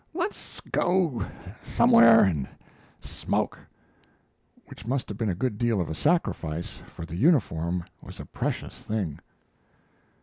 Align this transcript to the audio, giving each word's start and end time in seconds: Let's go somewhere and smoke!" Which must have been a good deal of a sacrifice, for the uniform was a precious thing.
Let's 0.15 0.59
go 0.61 1.23
somewhere 1.61 2.21
and 2.23 2.49
smoke!" 3.01 3.59
Which 4.65 4.87
must 4.87 5.07
have 5.09 5.17
been 5.19 5.29
a 5.29 5.35
good 5.35 5.59
deal 5.59 5.79
of 5.79 5.91
a 5.91 5.93
sacrifice, 5.93 6.81
for 6.87 7.05
the 7.05 7.15
uniform 7.15 7.83
was 8.01 8.19
a 8.19 8.25
precious 8.25 8.81
thing. 8.81 9.19